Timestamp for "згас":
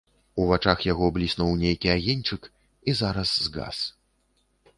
3.45-3.77